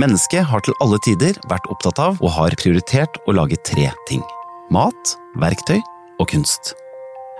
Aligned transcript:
Mennesket 0.00 0.46
har 0.48 0.62
til 0.64 0.76
alle 0.80 0.96
tider 1.04 1.36
vært 1.50 1.66
opptatt 1.68 1.98
av 2.00 2.20
og 2.24 2.30
har 2.32 2.54
prioritert 2.56 3.18
å 3.28 3.34
lage 3.36 3.58
tre 3.68 3.90
ting. 4.08 4.22
Mat, 4.72 5.12
verktøy 5.36 5.76
og 6.16 6.30
kunst. 6.32 6.72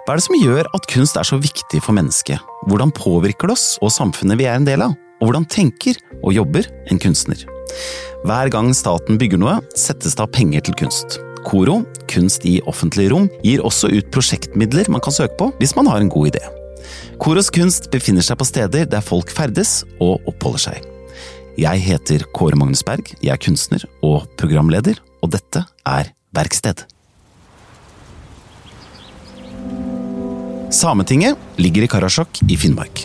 Hva 0.05 0.13
er 0.13 0.21
det 0.21 0.27
som 0.27 0.37
gjør 0.37 0.69
at 0.77 0.89
kunst 0.91 1.17
er 1.17 1.25
så 1.25 1.39
viktig 1.41 1.81
for 1.81 1.97
mennesket? 1.97 2.43
Hvordan 2.69 2.93
påvirker 2.93 3.49
det 3.49 3.57
oss 3.57 3.79
og 3.81 3.95
samfunnet 3.95 4.37
vi 4.37 4.51
er 4.51 4.61
en 4.61 4.69
del 4.69 4.85
av? 4.85 4.93
Og 5.23 5.31
hvordan 5.31 5.49
tenker 5.49 5.97
og 6.21 6.37
jobber 6.37 6.69
en 6.93 7.01
kunstner? 7.01 7.41
Hver 8.27 8.53
gang 8.53 8.69
staten 8.77 9.17
bygger 9.17 9.41
noe, 9.41 9.57
settes 9.79 10.19
det 10.19 10.27
av 10.27 10.33
penger 10.37 10.67
til 10.67 10.77
kunst. 10.85 11.23
KORO, 11.49 11.81
Kunst 12.13 12.45
i 12.45 12.59
offentlige 12.69 13.15
rom, 13.15 13.31
gir 13.41 13.65
også 13.65 13.89
ut 13.89 14.13
prosjektmidler 14.13 14.93
man 14.93 15.01
kan 15.01 15.17
søke 15.17 15.39
på 15.41 15.49
hvis 15.63 15.73
man 15.79 15.89
har 15.89 16.05
en 16.05 16.13
god 16.13 16.35
idé. 16.35 16.45
Koros 17.23 17.49
kunst 17.55 17.89
befinner 17.95 18.25
seg 18.27 18.37
på 18.37 18.45
steder 18.45 18.85
der 18.91 19.05
folk 19.05 19.33
ferdes 19.33 19.81
og 20.03 20.21
oppholder 20.29 20.69
seg. 20.69 20.92
Jeg 21.61 21.83
heter 21.85 22.23
Kåre 22.33 22.57
Magnus 22.57 22.81
Berg, 22.81 23.11
jeg 23.21 23.29
er 23.29 23.41
kunstner 23.41 23.83
og 24.01 24.25
programleder, 24.41 24.97
og 25.21 25.35
dette 25.35 25.61
er 25.85 26.09
Verksted. 26.33 26.87
Sametinget 30.73 31.37
ligger 31.61 31.85
i 31.85 31.91
Karasjok 31.93 32.41
i 32.49 32.57
Finnmark. 32.57 33.03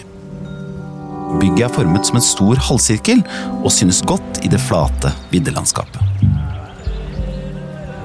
Bygget 1.41 1.66
er 1.68 1.73
formet 1.76 2.07
som 2.07 2.21
en 2.21 2.23
stor 2.23 2.62
halvsirkel 2.70 3.20
og 3.57 3.68
synes 3.76 3.99
godt 4.07 4.40
i 4.48 4.54
det 4.54 4.62
flate 4.63 5.12
viddelandskapet. 5.34 5.99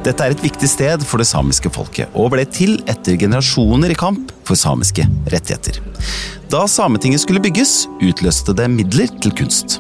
Dette 0.03 0.27
er 0.27 0.35
et 0.35 0.43
viktig 0.43 0.67
sted 0.67 1.07
for 1.07 1.23
det 1.23 1.29
samiske 1.31 1.71
folket, 1.71 2.11
og 2.19 2.33
ble 2.35 2.43
til 2.51 2.81
etter 2.91 3.15
generasjoner 3.15 3.95
i 3.95 4.01
kamp 4.03 4.35
for 4.43 4.59
samiske 4.59 5.07
rettigheter. 5.31 5.79
Da 6.51 6.67
Sametinget 6.67 7.23
skulle 7.23 7.47
bygges, 7.47 7.85
utløste 8.03 8.59
det 8.59 8.67
midler 8.75 9.15
til 9.23 9.39
kunst. 9.39 9.79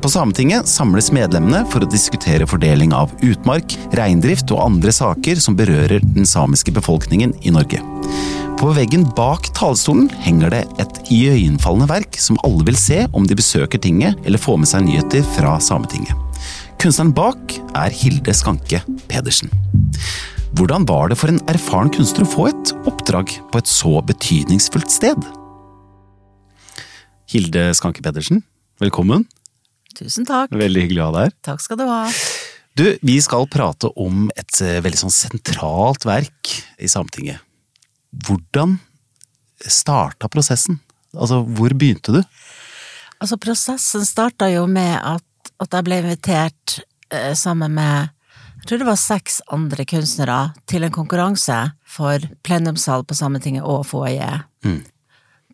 På 0.00 0.08
Sametinget 0.08 0.64
samles 0.64 1.10
medlemmene 1.12 1.60
for 1.68 1.84
å 1.84 1.88
diskutere 1.92 2.46
fordeling 2.48 2.94
av 2.96 3.10
utmark, 3.20 3.74
reindrift 3.98 4.48
og 4.54 4.62
andre 4.64 4.92
saker 4.96 5.36
som 5.44 5.56
berører 5.58 6.00
den 6.14 6.24
samiske 6.24 6.72
befolkningen 6.72 7.34
i 7.44 7.52
Norge. 7.52 7.82
På 8.56 8.70
veggen 8.76 9.04
bak 9.16 9.50
talerstolen 9.56 10.06
henger 10.24 10.54
det 10.54 10.60
et 10.80 11.00
iøynefallende 11.12 11.88
verk 11.90 12.16
som 12.16 12.40
alle 12.48 12.64
vil 12.70 12.78
se 12.80 13.02
om 13.12 13.26
de 13.28 13.36
besøker 13.36 13.80
tinget 13.80 14.16
eller 14.24 14.40
får 14.40 14.62
med 14.62 14.70
seg 14.70 14.86
nyheter 14.86 15.26
fra 15.36 15.58
Sametinget. 15.60 16.16
Kunstneren 16.80 17.12
bak 17.16 17.58
er 17.76 17.92
Hilde 17.92 18.32
Skanke 18.36 18.80
Pedersen. 19.10 19.52
Hvordan 20.56 20.86
var 20.88 21.12
det 21.12 21.18
for 21.20 21.28
en 21.28 21.42
erfaren 21.52 21.92
kunstner 21.92 22.24
å 22.24 22.30
få 22.30 22.46
et 22.48 22.72
oppdrag 22.88 23.36
på 23.52 23.60
et 23.60 23.68
så 23.68 23.98
betydningsfullt 24.08 24.96
sted? 24.96 25.28
Hilde 27.28 27.68
Skanke 27.76 28.00
Pedersen, 28.00 28.40
velkommen. 28.80 29.28
Tusen 29.98 30.26
takk. 30.28 30.52
Veldig 30.54 30.86
hyggelig 30.86 31.02
å 31.02 31.08
ha 31.08 31.16
deg 31.16 31.28
her. 31.28 31.36
Takk 31.50 31.64
skal 31.64 31.80
du 31.80 31.86
ha. 31.88 32.04
Du, 32.78 32.84
vi 33.02 33.16
skal 33.22 33.48
prate 33.50 33.90
om 33.98 34.28
et 34.38 34.60
eh, 34.64 34.78
veldig 34.84 35.02
sånn 35.02 35.14
sentralt 35.14 36.06
verk 36.08 36.52
i 36.78 36.88
Sametinget. 36.88 37.42
Hvordan 38.26 38.78
starta 39.60 40.30
prosessen? 40.32 40.78
Altså, 41.16 41.42
hvor 41.44 41.74
begynte 41.76 42.14
du? 42.14 42.20
Altså, 43.20 43.36
prosessen 43.42 44.06
starta 44.06 44.48
jo 44.52 44.64
med 44.70 44.94
at, 44.96 45.52
at 45.60 45.76
jeg 45.76 45.86
ble 45.86 46.00
invitert 46.04 46.80
eh, 47.12 47.34
sammen 47.38 47.76
med 47.76 48.16
jeg 48.60 48.68
tror 48.68 48.80
det 48.82 48.88
var 48.90 48.98
seks 49.00 49.38
andre 49.56 49.84
kunstnere 49.88 50.38
til 50.68 50.84
en 50.84 50.92
konkurranse 50.92 51.56
for 51.88 52.20
plenumssal 52.44 53.06
på 53.08 53.16
Sametinget 53.16 53.64
og 53.64 53.86
foajé. 53.88 54.42
Mm. 54.66 54.82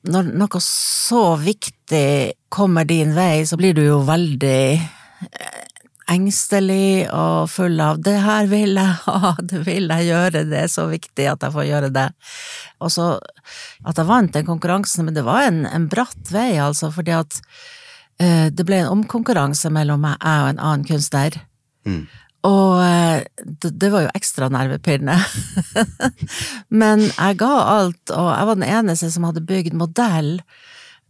Når 0.06 0.32
noe 0.38 0.60
så 0.62 1.22
viktig 1.40 2.36
kommer 2.52 2.86
din 2.88 3.14
vei, 3.16 3.44
så 3.46 3.58
blir 3.58 3.74
du 3.76 3.82
jo 3.84 4.00
veldig 4.06 4.60
eh, 4.76 5.62
engstelig 6.12 7.08
og 7.10 7.50
full 7.50 7.80
av 7.82 7.98
'det 7.98 8.18
her 8.22 8.46
vil 8.46 8.78
jeg 8.78 8.94
ha, 9.06 9.34
det 9.42 9.64
vil 9.66 9.90
jeg 9.90 10.10
gjøre, 10.10 10.44
det 10.50 10.60
er 10.64 10.70
så 10.70 10.86
viktig 10.90 11.26
at 11.32 11.42
jeg 11.42 11.54
får 11.56 11.66
gjøre 11.70 11.90
det'. 11.94 12.12
Og 12.80 12.92
så 12.92 13.08
at 13.84 13.98
jeg 13.98 14.06
vant 14.06 14.32
den 14.32 14.46
konkurransen, 14.46 15.04
men 15.04 15.14
det 15.14 15.24
var 15.26 15.48
en, 15.48 15.64
en 15.66 15.88
bratt 15.88 16.30
vei, 16.30 16.56
altså, 16.62 16.90
fordi 16.94 17.16
at 17.16 17.40
uh, 18.22 18.48
det 18.50 18.66
ble 18.66 18.82
en 18.82 18.92
omkonkurranse 18.98 19.70
mellom 19.72 20.02
meg 20.06 20.16
og 20.20 20.52
en 20.52 20.62
annen 20.62 20.86
kunstner. 20.86 21.40
Mm. 21.86 22.06
Og 22.46 22.78
eh, 22.84 23.24
det, 23.42 23.90
var 23.90 24.06
jo 24.06 24.14
ekstra 24.14 24.48
nervepirrende. 24.52 25.16
Men 26.82 27.06
jeg 27.08 27.38
ga 27.42 27.52
alt, 27.76 28.14
og 28.14 28.30
jeg 28.30 28.48
var 28.50 28.58
den 28.60 28.70
eneste 28.70 29.10
som 29.14 29.26
hadde 29.26 29.44
bygd 29.48 29.76
modell. 29.78 30.36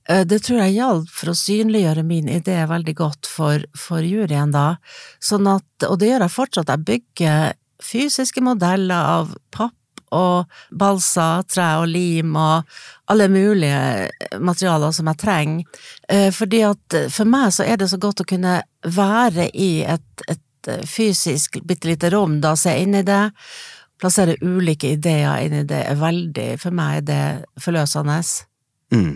Eh, 0.08 0.25
Det 0.28 0.42
tror 0.46 0.62
jeg 0.64 0.78
hjalp 0.78 1.12
for 1.12 1.32
å 1.32 1.38
synliggjøre 1.38 2.06
min 2.06 2.30
idé 2.32 2.58
veldig 2.70 2.96
godt 2.98 3.30
for, 3.30 3.64
for 3.76 4.04
juryen 4.06 4.54
da. 4.54 4.76
Sånn 5.20 5.48
at, 5.50 5.66
og 5.88 5.98
det 6.00 6.12
gjør 6.12 6.26
jeg 6.28 6.36
fortsatt, 6.38 6.72
jeg 6.72 6.86
bygger 6.92 7.56
fysiske 7.84 8.41
modeller 8.41 9.10
av 9.19 9.34
papp 9.52 9.75
og 10.14 10.46
balsa, 10.70 11.42
tre 11.50 11.66
og 11.80 11.88
lim 11.91 12.36
og 12.38 12.76
alle 13.10 13.26
mulige 13.28 14.38
materialer 14.38 14.94
som 14.94 15.10
jeg 15.10 15.19
trenger. 15.20 15.82
Eh, 16.08 16.30
Fordi 16.32 16.62
at 16.70 16.98
for 17.12 17.28
meg 17.28 17.50
så 17.52 17.66
er 17.66 17.82
det 17.82 17.91
så 17.91 17.98
godt 18.00 18.22
å 18.22 18.28
kunne 18.30 18.60
være 18.86 19.50
i 19.50 19.82
et, 19.82 20.26
et 20.30 20.41
fysisk 20.88 21.60
bitte 21.65 21.91
lite 21.91 22.10
rom, 22.15 22.41
da 22.41 22.54
se 22.59 22.75
inn 22.82 22.94
i 22.99 23.04
det. 23.06 23.31
Plassere 24.00 24.37
ulike 24.43 24.93
ideer 24.97 25.47
inn 25.47 25.62
i 25.62 25.65
det 25.69 25.82
er 25.88 25.99
veldig, 26.00 26.50
for 26.60 26.77
meg 26.77 27.00
er 27.00 27.06
det 27.09 27.62
forløsende. 27.65 28.21
Mm. 28.93 29.15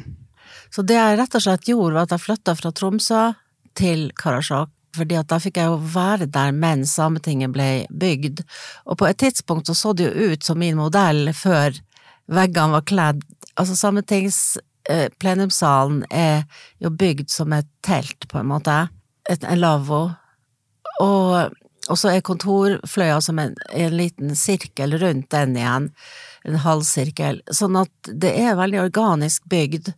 Så 0.70 0.84
det 0.86 0.96
jeg 0.96 1.18
rett 1.18 1.36
og 1.36 1.44
slett 1.44 1.68
gjorde, 1.68 1.96
var 1.96 2.06
at 2.06 2.14
jeg 2.14 2.24
flytta 2.24 2.54
fra 2.58 2.72
Tromsø 2.74 3.24
til 3.78 4.08
Karasjok, 4.18 4.70
fordi 4.96 5.18
at 5.18 5.28
da 5.30 5.38
fikk 5.42 5.60
jeg 5.60 5.70
jo 5.70 5.78
være 5.92 6.26
der 6.30 6.54
mens 6.56 6.96
Sametinget 6.98 7.52
ble 7.54 7.68
bygd, 7.90 8.42
og 8.86 8.98
på 9.02 9.06
et 9.10 9.20
tidspunkt 9.22 9.70
så 9.70 9.76
så 9.78 9.94
det 9.94 10.08
jo 10.08 10.32
ut 10.32 10.46
som 10.46 10.58
min 10.58 10.78
modell 10.78 11.30
før 11.36 11.76
veggene 12.30 12.78
var 12.78 12.86
kledd. 12.86 13.22
Altså 13.58 13.76
Sametings 13.78 14.58
eh, 14.90 15.08
plenumssalen 15.22 16.02
er 16.10 16.44
jo 16.82 16.90
bygd 16.90 17.30
som 17.30 17.54
et 17.54 17.68
telt, 17.86 18.26
på 18.30 18.40
en 18.40 18.50
måte, 18.50 18.76
et, 19.30 19.44
en 19.44 19.62
lavvo, 19.62 20.08
og, 21.00 21.56
og 21.88 21.98
så 21.98 22.12
er 22.12 22.24
kontorfløya 22.26 23.20
som 23.24 23.40
en, 23.42 23.56
en 23.72 23.96
liten 23.96 24.34
sirkel 24.38 24.98
rundt 25.00 25.30
den 25.32 25.56
igjen, 25.58 25.88
en 26.48 26.60
halvsirkel, 26.64 27.42
sånn 27.52 27.78
at 27.80 28.12
det 28.12 28.32
er 28.40 28.58
veldig 28.58 28.82
organisk 28.86 29.48
bygd. 29.50 29.92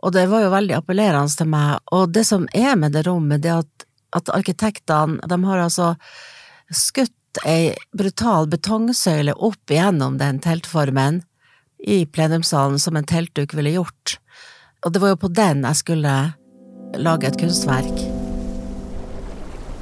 Og 0.00 0.14
det 0.16 0.26
var 0.32 0.44
jo 0.44 0.52
veldig 0.52 0.76
appellerende 0.78 1.36
til 1.36 1.48
meg, 1.52 1.78
og 1.92 2.12
det 2.16 2.24
som 2.28 2.48
er 2.56 2.76
med 2.80 2.96
det 2.96 3.04
rommet, 3.08 3.44
det 3.44 3.52
er 3.52 3.64
at, 3.64 3.88
at 4.16 4.32
arkitektene, 4.34 5.20
de 5.28 5.40
har 5.44 5.64
altså 5.66 5.94
skutt 6.72 7.42
ei 7.46 7.74
brutal 7.96 8.48
betongsøyle 8.50 9.36
opp 9.36 9.70
igjennom 9.70 10.16
den 10.18 10.40
teltformen 10.42 11.22
i 11.86 12.02
plenumssalen 12.06 12.80
som 12.82 12.96
en 12.96 13.08
teltduk 13.08 13.54
ville 13.56 13.76
gjort, 13.76 14.18
og 14.84 14.94
det 14.94 15.04
var 15.04 15.14
jo 15.14 15.20
på 15.26 15.34
den 15.36 15.66
jeg 15.68 15.82
skulle 15.84 16.16
lage 16.98 17.28
et 17.28 17.40
kunstverk. 17.40 18.19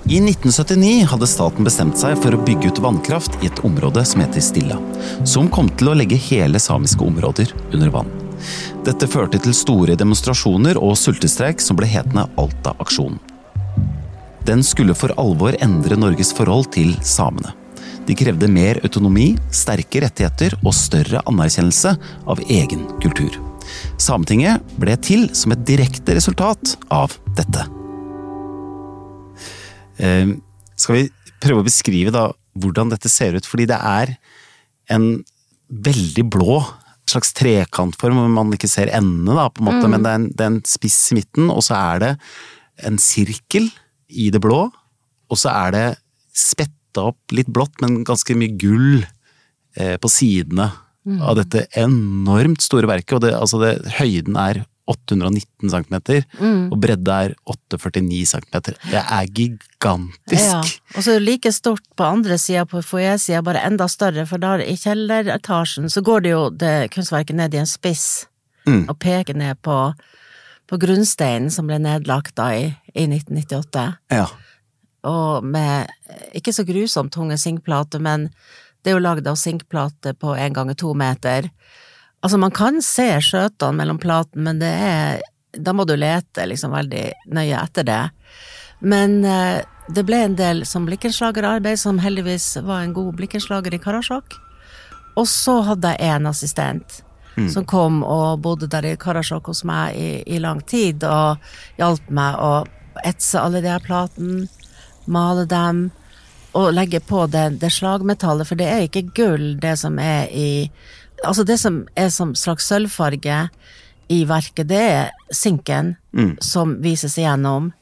I 0.09 0.17
1979 0.21 1.05
hadde 1.05 1.27
staten 1.29 1.67
bestemt 1.67 1.99
seg 2.01 2.15
for 2.23 2.33
å 2.33 2.41
bygge 2.41 2.71
ut 2.71 2.79
vannkraft 2.81 3.35
i 3.43 3.51
et 3.51 3.59
område 3.61 4.01
som 4.09 4.23
heter 4.23 4.41
Stilla, 4.41 4.79
som 5.29 5.51
kom 5.53 5.69
til 5.77 5.91
å 5.91 5.97
legge 6.01 6.17
hele 6.31 6.57
samiske 6.65 7.05
områder 7.05 7.53
under 7.77 7.93
vann. 7.93 8.09
Dette 8.89 9.05
førte 9.05 9.37
til 9.45 9.53
store 9.53 9.99
demonstrasjoner 10.01 10.81
og 10.81 10.97
sultestreik 10.97 11.61
som 11.61 11.77
ble 11.77 11.91
hetende 11.93 12.25
Alta-aksjonen. 12.41 13.21
Den 14.49 14.65
skulle 14.65 14.97
for 14.97 15.13
alvor 15.21 15.59
endre 15.61 16.01
Norges 16.01 16.33
forhold 16.33 16.71
til 16.73 16.95
samene. 17.05 17.53
De 18.09 18.17
krevde 18.17 18.49
mer 18.49 18.81
autonomi, 18.81 19.35
sterke 19.53 20.01
rettigheter 20.07 20.57
og 20.63 20.73
større 20.73 21.21
anerkjennelse 21.29 21.99
av 22.25 22.41
egen 22.49 22.89
kultur. 23.05 23.37
Sametinget 24.01 24.65
ble 24.81 24.97
til 25.05 25.29
som 25.37 25.53
et 25.53 25.69
direkte 25.69 26.17
resultat 26.17 26.79
av 26.89 27.13
dette. 27.37 27.69
Eh, 29.99 30.35
skal 30.79 30.95
vi 30.97 31.07
prøve 31.43 31.63
å 31.63 31.67
beskrive 31.69 32.13
da 32.15 32.29
hvordan 32.59 32.91
dette 32.93 33.11
ser 33.11 33.37
ut? 33.39 33.47
Fordi 33.47 33.67
det 33.71 33.79
er 33.79 34.17
en 34.95 35.25
veldig 35.69 36.25
blå 36.33 36.63
slags 37.09 37.33
trekantform 37.37 38.19
hvor 38.19 38.33
man 38.33 38.53
ikke 38.57 38.69
ser 38.71 38.91
endene, 38.93 39.37
da, 39.37 39.49
på 39.49 39.63
en 39.63 39.69
måte, 39.71 39.85
Mm. 39.87 39.91
men 39.95 40.03
det 40.05 40.11
er, 40.11 40.19
en, 40.21 40.29
det 40.29 40.45
er 40.45 40.51
en 40.53 40.63
spiss 40.69 40.99
i 41.13 41.19
midten, 41.21 41.51
og 41.51 41.63
så 41.65 41.77
er 41.77 42.03
det 42.03 42.11
en 42.85 42.99
sirkel 43.01 43.71
i 44.09 44.29
det 44.31 44.41
blå, 44.45 44.67
og 45.29 45.37
så 45.41 45.53
er 45.53 45.73
det 45.73 45.87
spetta 46.37 47.09
opp 47.11 47.33
litt 47.33 47.49
blått, 47.49 47.81
men 47.81 48.05
ganske 48.05 48.37
mye 48.37 48.57
gull 48.61 49.05
eh, 49.77 49.97
på 49.97 50.09
sidene 50.13 50.71
av 51.25 51.39
dette 51.39 51.67
enormt 51.81 52.61
store 52.61 52.89
verket. 52.91 53.15
Og 53.17 53.23
det, 53.25 53.33
altså 53.33 53.61
det, 53.63 53.71
høyden 53.97 54.37
er 54.37 54.63
819 54.89 55.71
cm, 55.71 55.97
Mm. 56.41 56.73
og 56.73 56.81
bredde 56.81 57.13
er 57.13 57.35
849 57.47 58.25
cm. 58.27 58.61
Det 58.91 59.03
er 59.03 59.27
gigantisk! 59.27 60.41
Ja, 60.41 60.63
og 60.97 61.05
så 61.05 61.19
like 61.21 61.53
stort 61.53 61.83
på 61.97 62.05
andre 62.09 62.39
sida, 62.39 62.65
på 62.65 62.81
foajésida, 62.83 63.43
bare 63.45 63.63
enda 63.69 63.87
større, 63.89 64.25
for 64.27 64.39
der 64.39 64.65
i 64.65 64.77
kjelleretasjen 64.81 65.91
så 65.93 66.01
går 66.03 66.21
det 66.25 66.31
jo 66.33 66.43
det 66.51 66.91
kunstverket 66.95 67.37
ned 67.37 67.55
i 67.55 67.59
en 67.63 67.67
spiss 67.69 68.27
Mm. 68.67 68.85
og 68.91 68.99
peker 69.01 69.35
ned 69.37 69.57
på, 69.65 69.95
på 70.69 70.77
grunnsteinen 70.79 71.51
som 71.51 71.67
ble 71.71 71.79
nedlagt 71.81 72.35
da 72.37 72.51
i, 72.53 72.67
i 72.95 73.07
1998. 73.07 73.85
Ja. 74.13 74.27
Og 75.09 75.45
med 75.45 75.89
ikke 76.37 76.53
så 76.53 76.67
grusomt 76.69 77.13
tunge 77.15 77.39
sinkplater, 77.41 77.99
men 78.01 78.27
det 78.85 78.91
er 78.93 78.99
jo 78.99 79.05
lagd 79.07 79.27
av 79.27 79.37
sinkplate 79.41 80.13
på 80.21 80.35
en 80.37 80.53
ganger 80.53 80.75
to 80.77 80.93
meter. 80.95 81.49
Altså, 82.21 82.39
man 82.39 82.55
kan 82.55 82.83
se 82.83 83.09
skjøtene 83.23 83.79
mellom 83.79 83.99
platen, 84.03 84.43
men 84.43 84.63
det 84.63 84.71
er 84.75 85.21
Da 85.59 85.73
må 85.73 85.87
du 85.89 85.95
lete 85.97 86.45
liksom 86.47 86.75
veldig 86.75 87.07
nøye 87.33 87.57
etter 87.57 87.87
det. 87.89 88.03
Men 88.85 89.25
eh, 89.25 89.65
det 89.89 90.05
ble 90.07 90.19
en 90.27 90.37
del 90.37 90.61
som 90.69 90.85
blikkenslagerarbeid, 90.87 91.81
som 91.81 91.99
heldigvis 91.99 92.59
var 92.63 92.85
en 92.85 92.93
god 92.93 93.17
blikkenslager 93.17 93.75
i 93.75 93.81
Karasjok. 93.81 94.37
Og 95.17 95.27
så 95.27 95.57
hadde 95.67 95.95
jeg 95.97 96.13
en 96.15 96.29
assistent 96.31 97.01
Mm. 97.39 97.49
som 97.51 97.65
kom 97.65 98.03
og 98.03 98.41
bodde 98.43 98.67
der 98.67 98.87
i 98.89 98.97
Karasjok 98.99 99.47
hos 99.47 99.63
meg 99.69 99.95
i, 99.95 100.23
i 100.27 100.41
lang 100.43 100.59
tid, 100.67 101.05
og 101.07 101.39
hjalp 101.79 102.11
meg 102.11 102.39
å 102.43 102.53
etse 103.07 103.39
alle 103.39 103.63
de 103.63 103.71
her 103.71 103.85
platene, 103.85 104.49
male 105.07 105.45
dem, 105.47 105.85
og 106.59 106.73
legge 106.75 106.99
på 107.05 107.29
det, 107.31 107.61
det 107.63 107.71
slagmetallet, 107.71 108.49
for 108.49 108.59
det 108.59 108.67
er 108.67 108.87
ikke 108.89 109.05
gull, 109.15 109.53
det 109.63 109.77
som 109.79 110.01
er 110.03 110.27
i 110.35 110.49
Altså, 111.25 111.45
det 111.45 111.59
som 111.61 111.83
er 111.99 112.09
som 112.15 112.35
slags 112.39 112.69
sølvfarge 112.71 113.49
i 114.09 114.23
verket, 114.29 114.69
det 114.71 114.85
er 114.85 115.11
sinken 115.35 115.97
Mm. 116.15 116.37
som 116.41 116.77
vises 116.83 117.19
igjennom. 117.19 117.73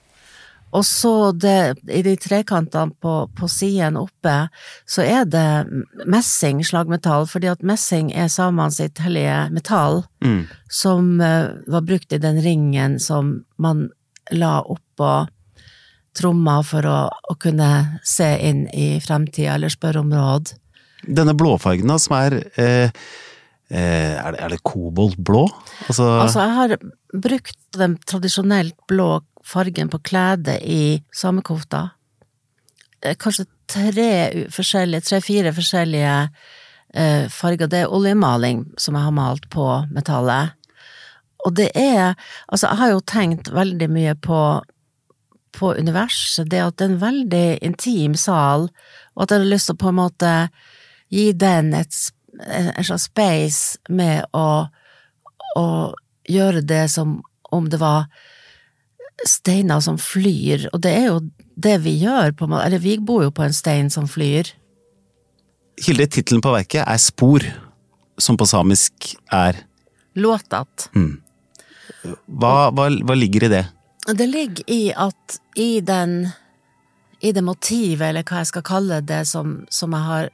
Og 0.75 0.83
så 0.85 1.33
det, 1.33 1.79
i 1.88 2.03
de 2.03 2.17
trekantene 2.17 2.93
på, 3.00 3.31
på 3.38 3.49
siden 3.49 3.97
oppe, 3.97 4.49
så 4.85 5.05
er 5.06 5.25
det 5.25 5.65
messing, 6.06 6.61
slagmetall, 6.67 7.25
fordi 7.31 7.47
at 7.49 7.62
messing 7.62 8.11
er 8.12 8.27
samene 8.29 8.73
sitt 8.75 8.99
hellige 8.99 9.50
metall, 9.55 10.03
Mm. 10.21 10.47
som 10.69 11.21
eh, 11.21 11.49
var 11.69 11.81
brukt 11.87 12.12
i 12.12 12.19
den 12.19 12.43
ringen 12.43 12.99
som 13.00 13.44
man 13.59 13.91
la 14.33 14.61
oppå 14.62 15.29
tromma 16.17 16.62
for 16.65 16.83
å, 16.88 16.99
å 17.31 17.35
kunne 17.38 18.00
se 18.05 18.29
inn 18.49 18.67
i 18.75 18.99
fremtida 19.05 19.55
eller 19.55 19.69
spørre 19.73 20.00
om 20.00 20.11
råd. 20.12 20.55
Denne 21.06 21.35
blåfargen 21.37 21.93
som 22.03 22.17
er 22.19 22.38
eh, 22.59 22.91
Er 23.71 24.33
det, 24.33 24.41
er 24.41 24.53
det 24.53 24.63
koboltblå? 24.63 25.47
Altså, 25.89 26.05
Altså, 26.23 26.45
jeg 26.45 26.55
har 26.55 26.77
brukt 27.27 27.59
den 27.75 27.97
tradisjonelt 28.07 28.77
blå 28.87 29.09
fargen 29.47 29.91
på 29.91 29.99
kledet 30.07 30.61
i 30.63 31.03
samekofta. 31.15 31.89
Eh, 33.03 33.17
Kanskje 33.19 33.47
tre 33.67 34.11
forskjellige, 34.55 35.09
tre-fire 35.09 35.53
forskjellige 35.55 36.15
eh, 36.95 37.27
farger. 37.33 37.67
Det 37.67 37.83
er 37.83 37.93
oljemaling 37.93 38.65
som 38.79 38.95
jeg 38.95 39.09
har 39.09 39.17
malt 39.19 39.51
på 39.51 39.67
metallet. 39.91 40.55
Og 41.47 41.55
det 41.55 41.71
er 41.75 42.15
Altså, 42.49 42.69
jeg 42.69 42.77
har 42.77 42.91
jo 42.95 43.01
tenkt 43.01 43.53
veldig 43.55 43.91
mye 43.91 44.15
på 44.15 44.41
på 45.57 45.73
universet, 45.73 46.51
det 46.51 46.61
at 46.61 46.77
det 46.77 46.85
er 46.85 46.91
en 46.93 47.01
veldig 47.01 47.59
intim 47.65 48.12
sal, 48.21 48.67
og 49.17 49.23
at 49.23 49.31
jeg 49.33 49.41
har 49.41 49.47
lyst 49.49 49.71
til 49.71 49.77
å 49.79 49.81
på 49.81 49.89
en 49.89 49.97
måte 49.97 50.33
gi 51.09 51.31
den 51.33 51.71
et, 51.79 51.97
en 52.44 52.85
slags 52.85 53.09
space 53.09 53.79
med 53.88 54.27
å 54.37 54.67
å 55.56 55.67
gjøre 56.29 56.62
det 56.67 56.87
som 56.93 57.21
om 57.55 57.69
det 57.71 57.81
var 57.81 58.09
steiner 59.27 59.81
som 59.81 59.99
flyr, 60.00 60.69
og 60.75 60.83
det 60.85 60.93
er 60.93 61.06
jo 61.09 61.21
det 61.56 61.79
vi 61.87 61.94
gjør, 62.03 62.35
på. 62.37 62.49
Eller 62.61 62.83
vi 62.83 62.99
bor 63.00 63.25
jo 63.25 63.33
på 63.33 63.47
en 63.47 63.55
stein 63.56 63.88
som 63.93 64.09
flyr. 64.11 64.50
Hilde, 65.81 66.09
tittelen 66.12 66.44
på 66.44 66.53
verket 66.53 66.85
er 66.85 67.00
Spor, 67.00 67.44
som 68.21 68.37
på 68.37 68.49
samisk 68.49 69.15
er 69.33 69.62
Låtat. 70.17 70.88
Hva, 72.25 72.53
hva, 72.73 72.87
hva 72.88 73.17
ligger 73.17 73.49
i 73.49 73.53
det? 73.53 73.65
Det 74.06 74.27
ligger 74.31 74.71
i 74.73 74.83
at 74.93 75.41
i 75.59 75.81
den 75.85 76.23
i 77.25 77.33
det 77.33 77.43
motivet, 77.44 78.11
eller 78.11 78.25
hva 78.29 78.43
jeg 78.43 78.50
skal 78.53 78.65
kalle 78.65 79.00
det, 79.05 79.23
som, 79.29 79.59
som 79.73 79.93
jeg 79.97 80.09
har 80.09 80.31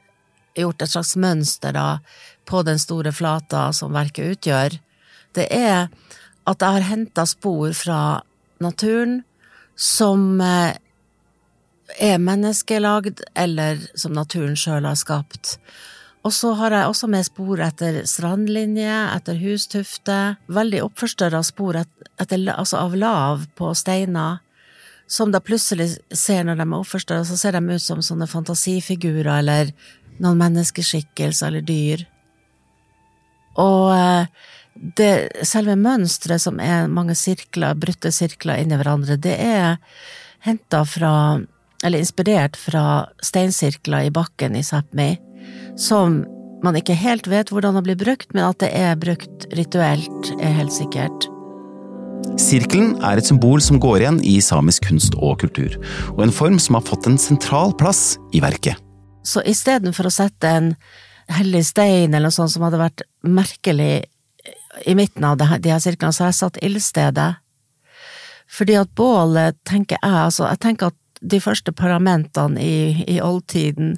gjort 0.59 0.83
et 0.83 0.93
slags 0.93 1.15
mønster 1.17 1.75
da, 1.77 2.01
på 2.49 2.63
den 2.67 2.81
store 2.81 3.13
flata 3.15 3.71
som 3.77 3.95
verket 3.95 4.37
utgjør, 4.37 4.79
det 5.37 5.47
er 5.55 5.89
at 6.49 6.63
jeg 6.63 6.79
har 6.79 6.89
henta 6.89 7.25
spor 7.29 7.73
fra 7.77 8.01
naturen 8.63 9.21
som 9.79 10.41
eh, 10.43 10.75
er 12.03 12.21
menneskelagd, 12.23 13.23
eller 13.39 13.81
som 13.99 14.15
naturen 14.17 14.57
sjøl 14.59 14.87
har 14.89 14.99
skapt. 14.99 15.57
Og 16.23 16.35
så 16.35 16.53
har 16.59 16.75
jeg 16.75 16.87
også 16.87 17.09
med 17.11 17.27
spor 17.27 17.61
etter 17.65 18.03
strandlinje, 18.07 18.95
etter 19.17 19.41
hustufter, 19.43 20.37
veldig 20.47 20.85
oppforstørra 20.87 21.43
spor 21.47 21.81
etter, 21.83 22.39
altså 22.55 22.85
av 22.85 22.95
lav 22.97 23.47
på 23.59 23.73
steiner, 23.75 24.39
som 25.11 25.33
da 25.35 25.43
plutselig 25.45 25.97
ser 26.15 26.47
når 26.47 26.61
de 26.61 26.67
er 26.69 26.79
oppforstørra, 26.79 27.27
så 27.27 27.37
ser 27.37 27.59
de 27.59 27.75
ut 27.75 27.83
som 27.83 28.01
sånne 28.05 28.31
fantasifigurer 28.31 29.33
eller 29.35 29.73
noen 30.23 30.41
menneskeskikkelse 30.41 31.49
eller 31.49 31.65
dyr. 31.67 32.05
Og 33.61 33.93
eh, 33.95 34.27
det, 34.99 35.13
selve 35.47 35.77
mønsteret, 35.79 36.43
som 36.43 36.61
er 36.63 36.91
mange 36.91 37.17
sirkler, 37.19 37.77
brutte 37.79 38.13
sirkler 38.15 38.63
inni 38.63 38.79
hverandre, 38.81 39.19
det 39.21 39.35
er 39.37 39.83
henta 40.47 40.83
fra, 40.89 41.15
eller 41.85 42.03
inspirert 42.03 42.57
fra 42.59 43.09
steinsirkler 43.25 44.09
i 44.09 44.15
bakken 44.15 44.57
i 44.59 44.65
Sápmi, 44.67 45.11
som 45.79 46.23
man 46.63 46.79
ikke 46.79 46.97
helt 46.97 47.29
vet 47.31 47.51
hvordan 47.51 47.77
det 47.79 47.85
blir 47.89 48.01
brukt, 48.01 48.33
men 48.35 48.47
at 48.47 48.63
det 48.63 48.71
er 48.79 48.99
brukt 48.99 49.47
rituelt, 49.59 50.33
er 50.39 50.59
helt 50.61 50.75
sikkert. 50.75 51.29
Sirkelen 52.39 52.95
er 53.05 53.19
et 53.19 53.27
symbol 53.27 53.61
som 53.61 53.81
går 53.83 54.05
igjen 54.05 54.21
i 54.25 54.37
samisk 54.45 54.87
kunst 54.89 55.17
og 55.19 55.41
kultur, 55.43 55.75
og 56.15 56.23
en 56.25 56.35
form 56.35 56.59
som 56.63 56.79
har 56.79 56.87
fått 56.87 57.11
en 57.11 57.19
sentral 57.21 57.75
plass 57.79 58.15
i 58.33 58.41
verket. 58.45 58.79
Så 59.23 59.43
istedenfor 59.47 60.09
å 60.09 60.15
sette 60.15 60.51
en 60.51 60.73
hellig 61.33 61.63
stein 61.69 62.11
eller 62.11 62.29
noe 62.29 62.35
sånt 62.35 62.53
som 62.55 62.65
hadde 62.67 62.81
vært 62.81 63.05
merkelig 63.23 64.05
i 64.89 64.95
midten 64.99 65.25
av 65.25 65.39
de 65.39 65.47
her 65.47 65.81
sirklene, 65.83 66.13
så 66.13 66.25
har 66.25 66.33
jeg 66.33 66.41
satt 66.41 66.61
ildstedet. 66.65 67.31
Fordi 68.53 68.77
at 68.81 68.91
bålet, 68.99 69.57
tenker 69.69 69.99
jeg, 70.01 70.13
altså, 70.27 70.49
jeg 70.51 70.61
tenker 70.65 70.91
at 70.91 70.99
de 71.23 71.39
første 71.41 71.73
parlamentene 71.77 72.61
i, 72.61 73.05
i 73.09 73.21
oldtiden, 73.23 73.95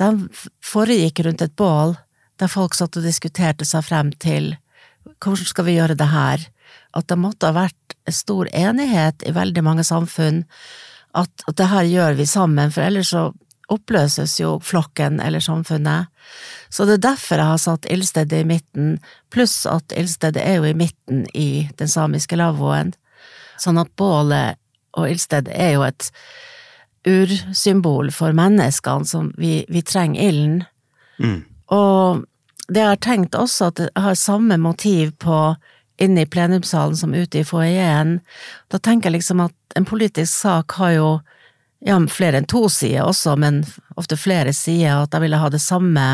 de 0.00 0.08
foregikk 0.64 1.20
rundt 1.26 1.44
et 1.44 1.54
bål, 1.58 1.94
der 2.40 2.50
folk 2.50 2.74
satt 2.74 2.96
og 2.98 3.06
diskuterte 3.06 3.66
seg 3.68 3.84
frem 3.86 4.10
til 4.22 4.54
hvordan 5.22 5.46
skal 5.46 5.66
vi 5.68 5.76
gjøre 5.76 5.98
det 6.00 6.08
her? 6.10 6.48
At 6.96 7.06
det 7.10 7.20
måtte 7.20 7.50
ha 7.50 7.56
vært 7.66 7.94
stor 8.10 8.48
enighet 8.56 9.22
i 9.28 9.34
veldig 9.36 9.62
mange 9.64 9.84
samfunn 9.86 10.42
at, 11.14 11.30
at 11.46 11.56
det 11.60 11.68
her 11.70 11.86
gjør 11.86 12.16
vi 12.18 12.26
sammen, 12.26 12.72
for 12.74 12.82
ellers 12.86 13.12
så 13.14 13.28
oppløses 13.72 14.36
jo 14.40 14.58
flokken 14.62 15.20
eller 15.20 15.40
samfunnet. 15.40 16.10
Så 16.68 16.86
det 16.88 16.98
er 16.98 17.06
derfor 17.10 17.40
jeg 17.40 17.52
har 17.52 17.62
satt 17.62 17.88
ildstedet 17.90 18.42
i 18.42 18.48
midten, 18.48 18.98
pluss 19.32 19.62
at 19.70 19.94
ildstedet 19.96 20.42
er 20.42 20.58
jo 20.58 20.68
i 20.68 20.76
midten 20.76 21.24
i 21.34 21.66
den 21.78 21.90
samiske 21.90 22.38
lavvoen. 22.40 22.92
Sånn 23.60 23.78
at 23.80 23.92
bålet 23.96 24.60
og 24.98 25.08
ildstedet 25.10 25.54
er 25.54 25.76
jo 25.76 25.86
et 25.86 26.10
ursymbol 27.04 28.10
for 28.14 28.36
menneskene, 28.36 29.08
som 29.08 29.32
vi, 29.40 29.62
vi 29.68 29.82
trenger 29.84 30.28
ilden. 30.28 30.62
Mm. 31.20 31.40
Og 31.74 32.24
det 32.68 32.80
jeg 32.80 32.92
har 32.94 33.02
tenkt 33.04 33.36
også, 33.36 33.70
at 33.70 33.82
jeg 33.86 34.04
har 34.06 34.18
samme 34.18 34.56
motiv 34.60 35.12
på 35.20 35.54
inne 36.02 36.24
i 36.24 36.30
plenumssalen 36.30 36.96
som 36.98 37.14
ute 37.14 37.40
i 37.40 37.46
foajeen. 37.46 38.18
Da 38.72 38.80
tenker 38.82 39.10
jeg 39.10 39.20
liksom 39.20 39.44
at 39.44 39.54
en 39.78 39.86
politisk 39.86 40.32
sak 40.32 40.74
har 40.80 40.94
jo 40.96 41.08
ja, 41.84 41.98
flere 42.08 42.40
enn 42.40 42.48
to 42.48 42.64
sider 42.72 43.04
også, 43.04 43.36
men 43.40 43.62
ofte 44.00 44.16
flere 44.16 44.54
sider, 44.56 44.96
og 44.96 45.08
at 45.08 45.16
jeg 45.16 45.26
ville 45.26 45.40
ha 45.40 45.50
det 45.52 45.62
samme 45.62 46.06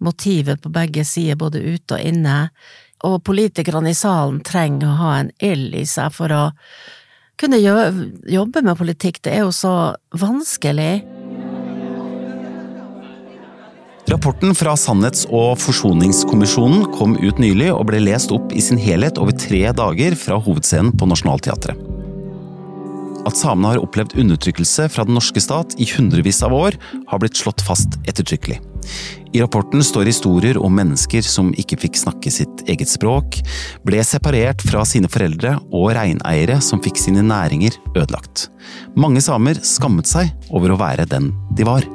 motivet 0.00 0.62
på 0.62 0.72
begge 0.72 1.04
sider, 1.04 1.36
både 1.40 1.60
ute 1.60 1.98
og 1.98 2.00
inne. 2.00 2.38
Og 3.04 3.20
politikerne 3.24 3.92
i 3.92 3.96
salen 3.96 4.40
trenger 4.44 4.88
å 4.88 4.98
ha 5.00 5.12
en 5.20 5.30
ild 5.36 5.76
i 5.76 5.84
seg 5.88 6.12
for 6.16 6.32
å 6.32 6.42
kunne 7.40 7.60
jobbe 7.60 8.62
med 8.64 8.76
politikk. 8.76 9.22
Det 9.24 9.36
er 9.36 9.46
jo 9.46 9.52
så 9.56 9.74
vanskelig. 10.12 11.04
Rapporten 14.10 14.56
fra 14.58 14.74
Sannhets- 14.76 15.28
og 15.30 15.60
forsoningskommisjonen 15.62 16.88
kom 16.96 17.14
ut 17.20 17.38
nylig 17.40 17.70
og 17.72 17.86
ble 17.92 18.02
lest 18.08 18.32
opp 18.34 18.52
i 18.52 18.64
sin 18.64 18.80
helhet 18.80 19.20
over 19.22 19.36
tre 19.36 19.62
dager 19.76 20.18
fra 20.18 20.40
hovedscenen 20.40 20.96
på 20.98 21.08
Nationaltheatret. 21.08 21.89
At 23.28 23.36
samene 23.36 23.74
har 23.74 23.82
opplevd 23.82 24.16
undertrykkelse 24.20 24.88
fra 24.92 25.04
den 25.04 25.16
norske 25.18 25.42
stat 25.42 25.76
i 25.80 25.86
hundrevis 25.92 26.40
av 26.46 26.54
år, 26.56 26.76
har 27.10 27.20
blitt 27.20 27.36
slått 27.36 27.62
fast 27.64 27.98
ettertrykkelig. 28.08 28.60
I 29.32 29.42
rapporten 29.42 29.84
står 29.84 30.08
historier 30.08 30.58
om 30.58 30.74
mennesker 30.74 31.22
som 31.22 31.52
ikke 31.60 31.78
fikk 31.84 32.00
snakke 32.00 32.32
sitt 32.34 32.64
eget 32.70 32.90
språk, 32.90 33.38
ble 33.86 34.02
separert 34.06 34.64
fra 34.66 34.82
sine 34.88 35.10
foreldre 35.12 35.58
og 35.68 35.92
reineiere 35.94 36.58
som 36.64 36.82
fikk 36.82 36.98
sine 36.98 37.22
næringer 37.26 37.76
ødelagt. 37.92 38.48
Mange 38.98 39.22
samer 39.22 39.60
skammet 39.62 40.10
seg 40.10 40.32
over 40.50 40.74
å 40.74 40.80
være 40.80 41.06
den 41.10 41.30
de 41.54 41.68
var. 41.68 41.86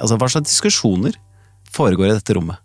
Altså, 0.00 0.18
hva 0.18 0.28
slags 0.32 0.50
diskusjoner 0.50 1.14
foregår 1.70 2.10
i 2.10 2.16
dette 2.16 2.34
rommet? 2.34 2.58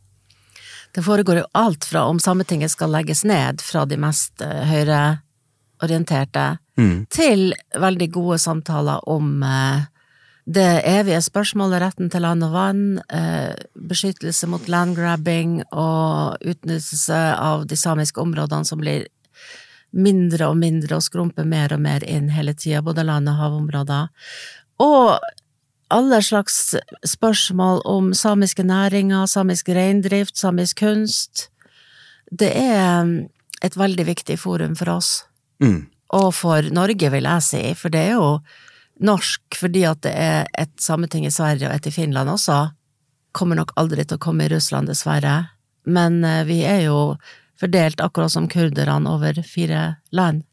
Det 0.96 1.04
foregår 1.06 1.44
jo 1.44 1.50
alt 1.54 1.86
fra 1.86 2.08
om 2.10 2.18
Sametinget 2.22 2.74
skal 2.74 2.90
legges 2.96 3.22
ned 3.28 3.62
fra 3.62 3.86
de 3.86 3.98
mest 4.02 4.42
eh, 4.42 4.64
høyreorienterte, 4.72 6.46
Mm. 6.80 7.06
til 7.12 7.50
veldig 7.76 8.10
gode 8.16 8.38
samtaler 8.40 9.04
om 9.10 9.44
eh, 9.44 9.88
det 10.50 10.82
evige 10.88 11.20
spørsmålet 11.22 11.82
retten 11.84 12.10
til 12.10 12.24
land 12.26 12.46
og 12.48 12.54
vann, 12.56 12.84
eh, 13.14 13.54
beskyttelse 13.76 14.48
mot 14.50 14.66
landgrabbing 14.72 15.60
og 15.70 16.40
utnyttelse 16.42 17.20
av 17.36 17.68
de 17.70 17.78
samiske 17.78 18.22
områdene 18.24 18.66
som 18.66 18.80
blir 18.82 19.06
mindre 19.94 20.48
og 20.50 20.58
mindre 20.58 20.98
og 20.98 21.06
skrumper 21.06 21.46
mer 21.46 21.74
og 21.74 21.84
mer 21.84 22.06
inn 22.06 22.32
hele 22.34 22.56
tida, 22.58 22.82
både 22.86 23.06
land- 23.06 23.30
og 23.30 23.38
havområder. 23.42 24.10
Og 24.80 25.20
alle 25.92 26.22
slags 26.22 26.76
spørsmål 27.06 27.82
om 27.86 28.12
samiske 28.14 28.64
næringer, 28.64 29.26
samisk 29.28 29.70
reindrift, 29.74 30.38
samisk 30.38 30.78
kunst. 30.84 31.50
Det 32.32 32.52
er 32.56 33.04
mm, 33.04 33.30
et 33.66 33.78
veldig 33.78 34.06
viktig 34.06 34.40
forum 34.40 34.76
for 34.76 34.98
oss, 34.98 35.26
Mm. 35.60 35.90
Og 36.16 36.32
for 36.34 36.66
Norge, 36.74 37.10
vil 37.14 37.28
jeg 37.30 37.46
si, 37.46 37.62
for 37.78 37.94
det 37.94 38.02
er 38.10 38.16
jo 38.18 38.30
norsk 39.06 39.56
fordi 39.60 39.86
at 39.88 40.02
det 40.04 40.12
er 40.12 40.48
et 40.60 40.72
sameting 40.82 41.26
i 41.28 41.32
Sverige 41.34 41.70
og 41.70 41.76
et 41.76 41.88
i 41.88 41.94
Finland 41.96 42.30
også. 42.34 42.72
Kommer 43.38 43.60
nok 43.60 43.72
aldri 43.80 44.04
til 44.06 44.18
å 44.18 44.24
komme 44.24 44.48
i 44.48 44.52
Russland, 44.52 44.90
dessverre, 44.90 45.36
men 45.86 46.24
eh, 46.26 46.44
vi 46.50 46.64
er 46.68 46.88
jo 46.88 47.16
fordelt 47.60 48.02
akkurat 48.02 48.32
som 48.34 48.48
kurderne 48.50 49.12
over 49.12 49.42
fire 49.46 49.98
land. 50.16 50.44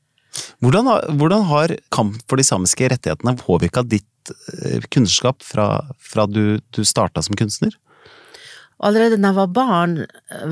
Hvordan, 0.61 0.87
har- 0.91 1.07
hvordan 1.17 1.47
har 1.49 1.77
kamp 1.95 2.19
for 2.29 2.37
de 2.37 2.45
samiske 2.45 2.91
rettighetene 2.93 3.37
påvirka 3.41 3.83
ditt 3.87 4.05
kunnskap 4.27 4.91
kunstnerskap 4.91 5.43
fra, 5.47 5.67
fra 6.03 6.25
du, 6.27 6.59
du 6.75 6.83
starta 6.85 7.23
som 7.23 7.37
kunstner? 7.39 7.71
Allerede 8.85 9.17
da 9.17 9.31
jeg 9.31 9.39
var 9.39 9.53
barn, 9.57 9.93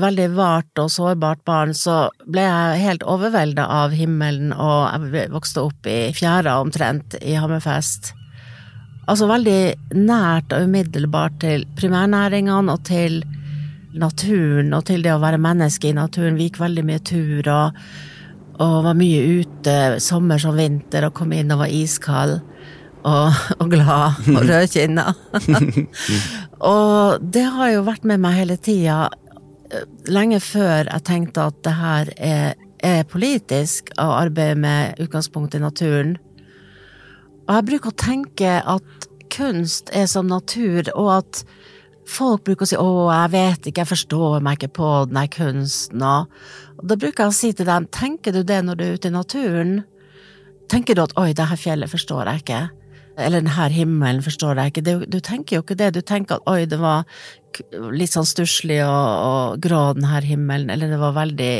veldig 0.01 0.27
vart 0.33 0.81
og 0.81 0.89
sårbart 0.89 1.43
barn, 1.45 1.75
så 1.77 2.07
ble 2.25 2.41
jeg 2.41 2.81
helt 2.81 3.05
overvelda 3.05 3.67
av 3.69 3.93
himmelen, 3.93 4.49
og 4.49 5.13
jeg 5.13 5.29
vokste 5.33 5.61
opp 5.67 5.85
i 5.89 6.09
fjæra 6.15 6.55
omtrent 6.63 7.19
i 7.21 7.35
Hammerfest. 7.37 8.15
Altså 9.05 9.27
veldig 9.29 9.93
nært 9.93 10.55
og 10.57 10.65
umiddelbart 10.65 11.37
til 11.43 11.67
primærnæringene 11.77 12.73
og 12.73 12.81
til 12.89 13.21
naturen 13.95 14.73
og 14.73 14.87
til 14.89 15.05
det 15.05 15.13
å 15.13 15.21
være 15.21 15.39
menneske 15.39 15.91
i 15.91 15.95
naturen. 15.95 16.39
Vi 16.39 16.49
gikk 16.49 16.57
veldig 16.63 16.85
mye 16.87 17.03
tur 17.05 17.51
og, 17.53 17.77
og 18.57 18.75
var 18.87 18.97
mye 18.97 19.21
ute, 19.37 19.77
sommer 20.01 20.41
som 20.41 20.57
vinter, 20.57 21.05
og 21.05 21.13
kom 21.21 21.37
inn 21.37 21.53
og 21.53 21.61
var 21.61 21.77
iskald 21.77 22.39
og, 23.05 23.39
og 23.61 23.69
glad 23.71 24.19
og 24.33 24.41
rødkinna. 24.49 25.11
og 26.73 27.25
det 27.33 27.45
har 27.57 27.73
jo 27.75 27.85
vært 27.87 28.07
med 28.07 28.21
meg 28.23 28.39
hele 28.39 28.57
tida, 28.57 29.09
eh, 29.69 29.87
lenge 30.09 30.41
før 30.43 30.89
jeg 30.89 31.05
tenkte 31.07 31.49
at 31.51 31.59
det 31.65 31.75
her 31.79 32.13
er, 32.17 32.61
er 32.85 33.09
politisk 33.09 33.93
å 34.01 34.09
arbeide 34.17 34.57
med 34.65 35.03
utgangspunkt 35.05 35.57
i 35.57 35.63
naturen. 35.63 36.15
Og 37.45 37.53
jeg 37.53 37.67
bruker 37.69 37.93
å 37.93 37.99
tenke 38.01 38.57
at 38.59 39.09
kunst 39.33 39.91
er 39.93 40.07
som 40.09 40.29
natur, 40.29 40.87
og 40.95 41.11
at 41.19 41.43
folk 42.09 42.45
bruker 42.45 42.65
å 42.65 42.69
si 42.69 42.77
'å, 42.77 43.09
jeg 43.09 43.31
vet 43.33 43.67
ikke, 43.67 43.81
jeg 43.81 43.91
forstår 43.91 44.41
meg 44.45 44.57
ikke 44.57 44.77
på 44.77 44.89
den 45.09 45.17
her 45.17 45.27
kunsten', 45.27 46.05
og, 46.05 46.29
og 46.77 46.87
da 46.89 46.95
bruker 46.95 47.25
jeg 47.25 47.33
å 47.33 47.37
si 47.37 47.51
til 47.53 47.65
dem 47.65 47.87
'tenker 47.87 48.33
du 48.33 48.43
det 48.43 48.61
når 48.63 48.75
du 48.75 48.83
er 48.85 48.93
ute 48.93 49.09
i 49.09 49.11
naturen'? 49.11 49.83
Tenker 50.69 50.95
du 50.95 51.01
at 51.01 51.13
'oi, 51.17 51.33
det 51.33 51.49
her 51.49 51.57
fjellet 51.57 51.89
forstår 51.89 52.25
jeg 52.25 52.43
ikke'? 52.43 52.84
Eller 53.17 53.41
den 53.41 53.53
her 53.55 53.71
himmelen 53.71 54.23
forstår 54.23 54.59
jeg 54.59 54.73
ikke. 54.73 54.85
Du, 54.85 55.05
du 55.07 55.19
tenker 55.23 55.57
jo 55.57 55.63
ikke 55.63 55.77
det, 55.79 55.93
du 55.95 56.01
tenker 56.01 56.39
at 56.39 56.49
'oi, 56.49 56.65
det 56.67 56.79
var 56.81 57.05
litt 57.95 58.11
sånn 58.11 58.27
stusslig 58.27 58.81
og, 58.83 59.11
og 59.29 59.61
grå 59.63 59.93
den 59.95 60.09
her 60.09 60.25
himmelen', 60.27 60.71
eller 60.73 60.91
det 60.91 60.99
var 60.99 61.15
veldig 61.15 61.53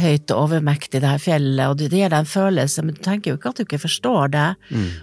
høyt 0.00 0.32
og 0.32 0.46
overmektig, 0.46 1.02
det 1.02 1.10
her 1.10 1.20
fjellet, 1.20 1.66
og 1.68 1.76
det 1.76 1.90
gir 1.92 2.08
deg 2.08 2.22
en 2.22 2.28
følelse, 2.28 2.84
men 2.84 2.96
du 2.96 3.02
tenker 3.04 3.32
jo 3.32 3.36
ikke 3.36 3.50
at 3.52 3.58
du 3.60 3.64
ikke 3.66 3.82
forstår 3.82 4.32
det. 4.32 4.48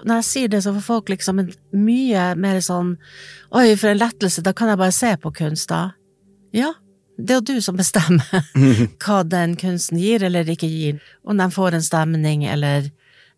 Når 0.02 0.16
jeg 0.16 0.28
sier 0.30 0.50
det, 0.50 0.64
så 0.66 0.74
får 0.74 0.86
folk 0.88 1.12
liksom 1.14 1.44
en 1.44 1.52
mye 1.78 2.36
mer 2.36 2.62
sånn 2.66 2.96
Oi, 3.54 3.76
for 3.78 3.90
en 3.90 4.02
lettelse, 4.02 4.42
da 4.46 4.54
kan 4.54 4.70
jeg 4.70 4.78
bare 4.82 4.94
se 4.94 5.16
på 5.22 5.32
kunst, 5.34 5.70
da. 5.70 5.92
Ja, 6.54 6.74
det 7.18 7.34
er 7.34 7.40
jo 7.42 7.58
du 7.58 7.62
som 7.62 7.78
bestemmer 7.78 8.46
hva 9.04 9.24
den 9.28 9.56
kunsten 9.60 10.00
gir 10.00 10.24
eller 10.24 10.48
ikke 10.50 10.70
gir, 10.70 11.00
om 11.24 11.38
den 11.38 11.52
får 11.52 11.78
en 11.78 11.86
stemning 11.86 12.46
eller 12.46 12.90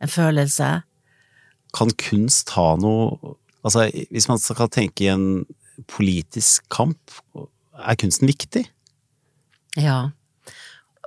en 0.01 0.11
følelse. 0.11 0.81
Kan 1.77 1.93
kunst 1.97 2.55
ha 2.57 2.73
noe 2.79 3.37
Altså, 3.61 3.91
hvis 4.09 4.25
man 4.25 4.39
skal 4.41 4.71
tenke 4.73 5.03
i 5.05 5.11
en 5.11 5.43
politisk 5.85 6.65
kamp, 6.73 6.97
er 7.77 7.97
kunsten 8.01 8.25
viktig? 8.25 8.63
Ja. 9.77 10.09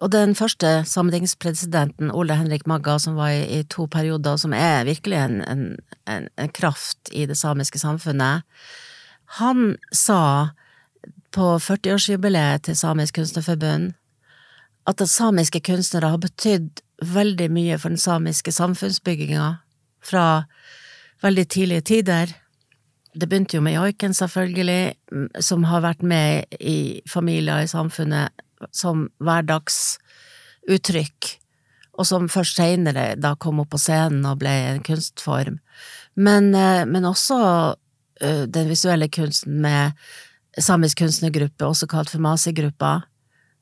Og 0.02 0.12
den 0.12 0.34
første 0.34 0.84
sametingspresidenten, 0.86 2.12
Ole 2.14 2.36
Henrik 2.38 2.66
Magga, 2.66 2.98
som 2.98 3.16
var 3.18 3.32
i, 3.34 3.42
i 3.58 3.62
to 3.66 3.88
perioder, 3.90 4.36
som 4.36 4.54
er 4.54 4.86
virkelig 4.86 5.18
en, 5.18 5.40
en, 5.42 5.64
en, 6.06 6.28
en 6.38 6.54
kraft 6.54 7.10
i 7.12 7.26
det 7.26 7.38
samiske 7.38 7.82
samfunnet, 7.82 8.46
han 9.40 9.74
sa 9.90 10.54
på 11.34 11.56
40-årsjubileet 11.58 12.68
til 12.68 12.76
Samisk 12.78 13.18
Kunstnerforbund 13.18 13.94
at 14.86 15.00
samiske 15.08 15.62
kunstnere 15.64 16.12
har 16.12 16.20
betydd 16.22 16.82
veldig 17.02 17.48
mye 17.50 17.78
for 17.80 17.90
den 17.90 17.98
samiske 17.98 18.52
samfunnsbygginga 18.52 19.48
fra 20.04 20.44
veldig 21.24 21.46
tidlige 21.48 21.86
tider. 21.90 22.34
Det 23.14 23.28
begynte 23.28 23.56
jo 23.56 23.62
med 23.64 23.76
joiken, 23.76 24.14
selvfølgelig, 24.14 24.94
som 25.44 25.64
har 25.70 25.80
vært 25.84 26.02
med 26.02 26.44
i 26.60 27.02
familier 27.10 27.62
i 27.62 27.70
samfunnet 27.70 28.28
som 28.74 29.08
hverdagsuttrykk, 29.22 31.38
og 31.94 32.06
som 32.08 32.28
først 32.32 32.56
seinere 32.58 33.14
da 33.20 33.34
kom 33.38 33.60
opp 33.62 33.70
på 33.74 33.78
scenen 33.78 34.26
og 34.26 34.38
ble 34.42 34.54
en 34.72 34.82
kunstform. 34.84 35.58
Men, 36.14 36.54
eh, 36.54 36.84
men 36.86 37.06
også 37.06 37.38
eh, 38.20 38.44
den 38.50 38.68
visuelle 38.70 39.08
kunsten 39.08 39.60
med 39.62 39.92
samisk 40.58 40.98
kunstnergruppe, 41.02 41.66
også 41.66 41.86
kalt 41.90 42.10
for 42.10 42.22
Masi-gruppa, 42.22 43.02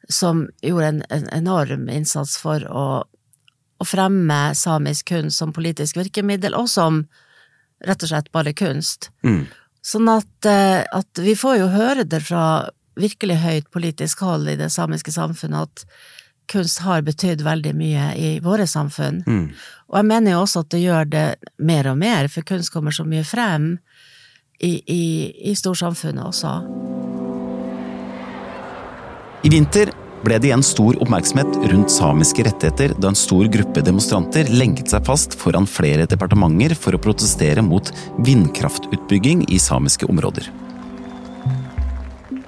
som 0.08 0.48
gjorde 0.62 0.88
en, 0.88 1.02
en 1.10 1.28
enorm 1.32 1.88
innsats 1.88 2.36
for 2.40 2.64
å, 2.68 3.04
å 3.82 3.88
fremme 3.88 4.40
samisk 4.58 5.10
kunst 5.12 5.42
som 5.42 5.54
politisk 5.54 5.98
virkemiddel, 5.98 6.56
og 6.58 6.70
som 6.70 7.02
rett 7.82 8.04
og 8.04 8.12
slett 8.12 8.30
bare 8.34 8.54
kunst. 8.56 9.10
Mm. 9.26 9.44
Sånn 9.82 10.08
at, 10.12 10.46
eh, 10.46 10.82
at 10.86 11.18
vi 11.18 11.34
får 11.38 11.58
jo 11.58 11.68
høre 11.72 12.06
det 12.06 12.22
fra 12.22 12.70
virkelig 12.98 13.40
høyt 13.42 13.70
politisk 13.72 14.20
hold 14.22 14.50
i 14.52 14.58
det 14.60 14.70
samiske 14.70 15.14
samfunnet 15.14 15.66
at 15.66 15.86
kunst 16.52 16.82
har 16.84 17.02
betydd 17.06 17.42
veldig 17.42 17.72
mye 17.78 18.10
i 18.18 18.30
våre 18.44 18.66
samfunn. 18.68 19.22
Mm. 19.26 19.46
Og 19.90 19.98
jeg 19.98 20.08
mener 20.08 20.34
jo 20.34 20.42
også 20.42 20.62
at 20.64 20.70
det 20.74 20.82
gjør 20.82 21.08
det 21.10 21.26
mer 21.58 21.88
og 21.90 21.98
mer, 21.98 22.28
for 22.28 22.46
kunst 22.46 22.72
kommer 22.74 22.94
så 22.94 23.06
mye 23.08 23.24
frem 23.26 23.74
i, 24.62 24.72
i, 24.86 25.04
i 25.50 25.54
storsamfunnet 25.58 26.24
også. 26.28 26.54
I 29.42 29.50
vinter 29.50 29.90
ble 30.24 30.38
det 30.38 30.50
igjen 30.50 30.64
stor 30.66 30.96
oppmerksomhet 31.02 31.56
rundt 31.72 31.92
samiske 31.92 32.44
rettigheter 32.46 32.94
da 32.98 33.10
en 33.10 33.18
stor 33.18 33.46
gruppe 33.52 33.82
demonstranter 33.84 34.50
lenket 34.54 34.92
seg 34.92 35.06
fast 35.06 35.36
foran 35.38 35.68
flere 35.68 36.06
departementer 36.10 36.74
for 36.78 36.94
å 36.94 37.00
protestere 37.02 37.64
mot 37.66 37.90
vindkraftutbygging 38.26 39.46
i 39.50 39.60
samiske 39.62 40.08
områder. 40.10 40.50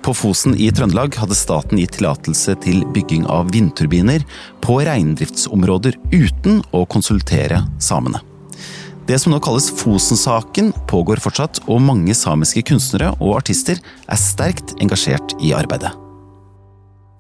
På 0.05 0.13
Fosen 0.13 0.53
i 0.61 0.69
Trøndelag 0.69 1.17
hadde 1.17 1.37
staten 1.39 1.81
gitt 1.81 1.95
tillatelse 1.97 2.59
til 2.61 2.83
bygging 2.93 3.25
av 3.25 3.49
vindturbiner 3.55 4.27
på 4.61 4.83
reindriftsområder 4.85 5.97
uten 6.13 6.61
å 6.77 6.85
konsultere 6.85 7.63
samene. 7.81 8.21
Det 9.09 9.19
som 9.21 9.33
nå 9.33 9.41
kalles 9.45 9.71
Fosen-saken 9.81 10.73
pågår 10.89 11.21
fortsatt, 11.25 11.61
og 11.69 11.83
mange 11.85 12.17
samiske 12.17 12.65
kunstnere 12.69 13.13
og 13.19 13.37
artister 13.41 13.81
er 13.81 14.21
sterkt 14.21 14.77
engasjert 14.81 15.37
i 15.45 15.53
arbeidet. 15.57 16.04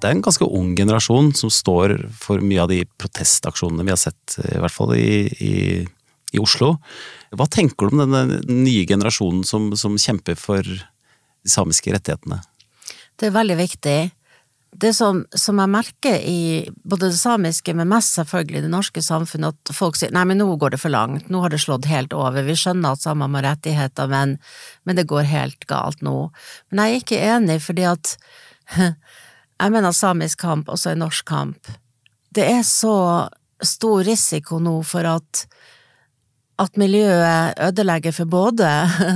Det 0.05 0.11
er 0.11 0.19
en 0.19 0.25
ganske 0.27 0.45
ung 0.45 0.75
generasjon 0.77 1.31
som 1.33 1.49
står 1.49 1.95
for 2.21 2.43
mye 2.45 2.61
av 2.61 2.69
de 2.69 2.83
protestaksjonene 3.01 3.87
vi 3.87 3.93
har 3.95 4.01
sett, 4.03 4.35
i 4.37 4.59
hvert 4.61 4.75
fall 4.75 4.93
i, 4.99 5.23
i, 5.41 5.55
i 6.37 6.43
Oslo. 6.43 6.75
Hva 7.33 7.47
tenker 7.49 7.89
du 7.89 7.95
om 7.97 8.03
denne 8.03 8.43
nye 8.45 8.83
generasjonen 8.85 9.47
som, 9.49 9.71
som 9.81 9.97
kjemper 9.97 10.37
for 10.37 10.61
de 10.61 11.49
samiske 11.49 11.95
rettighetene? 11.97 12.43
Det 13.17 13.31
er 13.31 13.35
veldig 13.39 13.57
viktig. 13.63 13.97
Det 14.85 14.93
som, 14.93 15.25
som 15.33 15.65
jeg 15.65 15.73
merker 15.73 16.21
i 16.21 16.69
både 16.85 17.09
det 17.09 17.23
samiske, 17.23 17.73
men 17.73 17.89
mest 17.89 18.21
selvfølgelig 18.21 18.65
det 18.67 18.73
norske 18.77 19.09
samfunnet, 19.09 19.57
at 19.57 19.73
folk 19.73 19.97
sier 19.97 20.13
nei, 20.13 20.29
men 20.29 20.43
nå 20.43 20.51
går 20.61 20.77
det 20.77 20.85
for 20.85 20.93
langt, 20.93 21.33
nå 21.33 21.41
har 21.47 21.57
det 21.57 21.65
slått 21.65 21.89
helt 21.89 22.13
over, 22.13 22.45
vi 22.45 22.61
skjønner 22.61 22.93
at 22.93 23.09
samer 23.09 23.33
har 23.39 23.55
rettigheter, 23.55 24.13
men, 24.13 24.37
men 24.85 25.01
det 25.01 25.09
går 25.09 25.33
helt 25.33 25.65
galt 25.71 26.05
nå. 26.05 26.27
Men 26.69 26.85
jeg 26.85 26.93
er 26.93 27.05
ikke 27.07 27.27
enig, 27.39 27.63
fordi 27.65 27.89
at 27.97 28.19
jeg 29.61 29.73
mener 29.73 29.95
samisk 29.95 30.41
kamp 30.43 30.69
også 30.73 30.93
er 30.93 31.01
norsk 31.01 31.27
kamp. 31.29 31.71
Det 32.35 32.47
er 32.51 32.63
så 32.67 32.97
stor 33.65 34.03
risiko 34.07 34.59
nå 34.63 34.81
for 34.87 35.07
at 35.09 35.47
at 36.63 36.77
miljøet 36.79 37.59
ødelegger 37.59 38.15
for 38.15 38.31
både, 38.31 38.69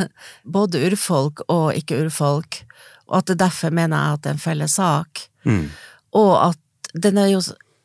både 0.58 0.80
urfolk 0.88 1.44
og 1.46 1.76
ikke-urfolk, 1.78 2.64
og 3.08 3.20
at 3.20 3.30
det 3.30 3.38
derfor 3.44 3.70
mener 3.70 3.96
jeg 3.96 4.16
at 4.16 4.24
det 4.24 4.30
er 4.30 4.36
en 4.36 4.42
felles 4.42 4.74
sak. 4.74 5.22
Mm. 5.46 5.68
Og 6.18 6.32
at 6.48 6.90
den 6.98 7.20
er 7.20 7.30
jo 7.30 7.42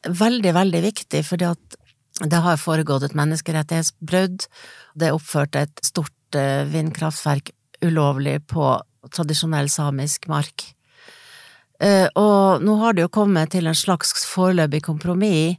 veldig, 0.09 0.53
veldig 0.57 0.81
viktig, 0.87 1.21
fordi 1.25 1.51
at 1.51 1.77
det 2.23 2.41
har 2.45 2.61
foregått 2.61 3.05
et 3.07 3.17
menneskerettighetsbrudd. 3.17 4.47
Det 4.97 5.07
er 5.07 5.15
oppført 5.15 5.57
et 5.59 5.85
stort 5.85 6.37
eh, 6.37 6.65
vindkraftverk 6.69 7.53
ulovlig 7.85 8.39
på 8.49 8.73
tradisjonell 9.13 9.69
samisk 9.71 10.27
mark. 10.31 10.65
Eh, 11.81 12.07
Og 12.15 12.61
nå 12.61 12.75
har 12.81 12.93
det 12.93 13.07
jo 13.07 13.13
kommet 13.13 13.53
til 13.53 13.67
en 13.67 13.77
slags 13.77 14.25
foreløpig 14.29 14.83
kompromiss, 14.85 15.57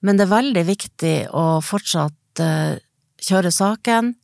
men 0.00 0.16
det 0.16 0.26
er 0.26 0.36
veldig 0.36 0.64
viktig 0.68 1.16
å 1.34 1.60
fortsatt 1.64 2.40
eh, 2.40 2.78
kjøre 3.22 3.50
saken. 3.50 4.14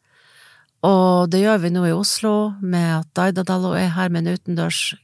Og 0.87 1.31
det 1.31 1.43
gjør 1.43 1.63
vi 1.63 1.71
nå 1.75 1.85
i 1.87 1.95
Oslo, 1.95 2.55
med 2.61 2.89
at 3.01 3.11
Daidadalo 3.15 3.75
er 3.79 3.95
her 3.97 4.11
med 4.11 4.27
en 4.27 4.39
utendørs 4.39 4.95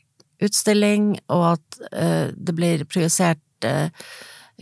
utstilling, 0.43 1.17
og 1.29 1.55
at 1.57 1.79
eh, 1.93 2.31
det 2.35 2.55
blir 2.55 2.85
projisert 2.87 3.43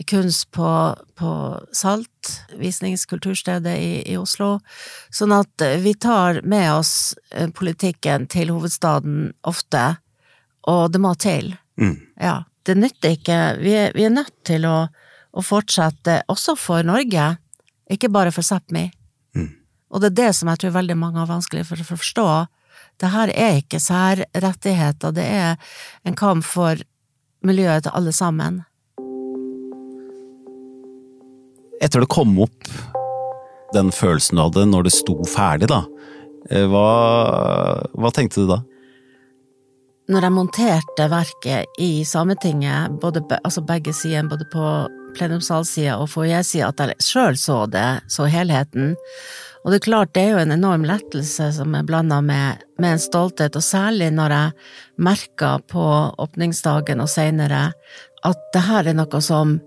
kunst 0.05 0.51
på, 0.53 0.69
på 1.17 1.29
Salt, 1.73 2.33
visningskulturstedet 2.53 3.77
i, 3.81 3.93
i 4.05 4.17
Oslo. 4.17 4.59
Sånn 5.09 5.33
at 5.33 5.63
vi 5.81 5.95
tar 5.97 6.43
med 6.45 6.69
oss 6.75 7.15
politikken 7.57 8.27
til 8.29 8.53
hovedstaden 8.53 9.31
ofte, 9.41 9.95
og 10.69 10.91
det 10.93 11.01
må 11.01 11.15
til. 11.17 11.55
Mm. 11.81 11.97
Ja. 12.21 12.37
Det 12.67 12.75
nytter 12.75 13.13
ikke. 13.15 13.35
Vi 13.63 13.71
er, 13.79 13.93
vi 13.95 14.03
er 14.03 14.11
nødt 14.11 14.33
til 14.47 14.65
å, 14.67 14.89
å 15.31 15.43
fortsette, 15.45 16.19
også 16.27 16.57
for 16.59 16.83
Norge, 16.83 17.29
ikke 17.87 18.09
bare 18.11 18.33
for 18.35 18.43
Sápmi. 18.43 18.89
Mm. 19.37 19.53
Og 19.87 20.03
det 20.03 20.09
er 20.09 20.17
det 20.17 20.31
som 20.35 20.51
jeg 20.51 20.59
tror 20.59 20.75
veldig 20.75 20.97
mange 20.99 21.21
har 21.21 21.29
vanskelig 21.29 21.63
for 21.69 21.79
å 21.79 21.87
forstå. 21.87 22.27
Det 22.99 23.13
her 23.13 23.31
er 23.31 23.61
ikke 23.61 23.79
særrettigheter, 23.79 25.15
det 25.15 25.27
er 25.31 25.55
en 26.03 26.17
kamp 26.19 26.43
for 26.43 26.81
miljøet 27.47 27.87
til 27.87 27.95
alle 27.95 28.11
sammen. 28.11 28.65
Etter 31.79 32.03
det 32.03 32.11
kom 32.11 32.35
opp, 32.41 32.67
den 33.77 33.93
følelsen 33.95 34.35
du 34.35 34.43
hadde 34.43 34.65
når 34.67 34.89
det 34.89 34.95
sto 34.97 35.15
ferdig, 35.29 35.69
da, 35.71 35.85
eh, 36.49 36.65
hva, 36.67 36.87
hva 37.95 38.11
tenkte 38.11 38.43
du 38.43 38.51
da? 38.57 38.65
Når 40.07 40.23
jeg 40.23 40.31
monterte 40.31 41.05
verket 41.11 41.79
i 41.83 42.05
Sametinget, 42.07 42.93
både, 43.01 43.25
altså 43.43 43.59
begge 43.67 43.91
sider, 43.91 44.23
både 44.31 44.45
på 44.53 44.63
plenumssalsida 45.17 45.97
og 45.99 46.07
foajésida, 46.13 46.69
at 46.69 46.79
jeg 46.79 47.03
sjøl 47.03 47.35
så 47.39 47.57
det, 47.67 47.89
så 48.07 48.29
helheten. 48.31 48.93
Og 49.65 49.73
det 49.73 49.81
er 49.81 49.83
klart, 49.83 50.13
det 50.15 50.23
er 50.23 50.29
jo 50.31 50.43
en 50.45 50.55
enorm 50.55 50.85
lettelse 50.87 51.49
som 51.57 51.75
er 51.75 51.83
blanda 51.83 52.21
med, 52.23 52.63
med 52.79 52.95
en 52.95 53.03
stolthet, 53.03 53.57
og 53.59 53.65
særlig 53.67 54.13
når 54.15 54.35
jeg 54.37 54.69
merka 55.09 55.57
på 55.67 55.83
åpningsdagen 56.23 57.03
og 57.03 57.11
seinere 57.11 57.65
at 58.23 58.47
det 58.55 58.63
her 58.63 58.87
er 58.87 58.95
noe 58.95 59.21
som, 59.23 59.57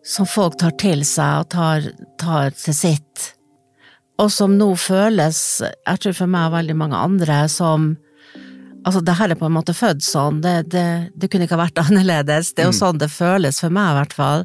som 0.00 0.30
folk 0.30 0.56
tar 0.62 0.72
til 0.80 1.04
seg 1.04 1.42
og 1.42 1.50
tar, 1.52 1.90
tar 2.16 2.56
til 2.56 2.80
sitt. 2.80 3.28
Og 4.16 4.32
som 4.32 4.56
nå 4.56 4.72
føles, 4.80 5.60
jeg 5.60 6.00
tror 6.00 6.16
for 6.16 6.32
meg 6.32 6.48
og 6.48 6.56
veldig 6.56 6.80
mange 6.80 7.04
andre, 7.10 7.44
som 7.52 7.92
Altså, 8.86 9.02
det 9.02 9.16
her 9.18 9.32
er 9.32 9.38
på 9.38 9.48
en 9.48 9.56
måte 9.56 9.74
født 9.74 10.04
sånn, 10.06 10.40
det, 10.44 10.68
det, 10.70 10.86
det 11.18 11.30
kunne 11.30 11.48
ikke 11.48 11.56
ha 11.58 11.64
vært 11.64 11.80
annerledes. 11.86 12.52
Det 12.54 12.64
er 12.64 12.70
jo 12.70 12.76
sånn 12.76 13.00
det 13.02 13.10
føles 13.12 13.58
for 13.62 13.74
meg, 13.74 13.92
i 13.92 14.00
hvert 14.00 14.14
fall. 14.16 14.44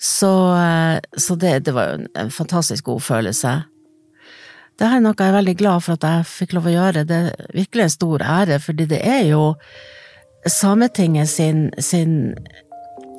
Så, 0.00 0.32
eh, 0.56 0.96
så 1.20 1.36
det, 1.38 1.58
det 1.68 1.76
var 1.76 1.90
jo 1.90 2.00
en, 2.00 2.08
en 2.18 2.32
fantastisk 2.34 2.88
god 2.88 3.04
følelse. 3.04 3.60
Det 4.80 4.88
her 4.88 4.96
er 4.96 5.04
noe 5.04 5.12
jeg 5.12 5.28
er 5.28 5.36
veldig 5.36 5.56
glad 5.60 5.84
for 5.84 5.98
at 5.98 6.06
jeg 6.08 6.28
fikk 6.30 6.54
lov 6.56 6.66
å 6.70 6.72
gjøre. 6.72 7.04
Det 7.04 7.16
er 7.20 7.48
virkelig 7.52 7.84
en 7.84 7.94
stor 7.94 8.22
ære, 8.24 8.60
fordi 8.64 8.88
det 8.90 9.00
er 9.04 9.24
jo 9.28 9.54
Sametinget 10.48 11.28
sin, 11.28 11.66
sin, 11.84 12.32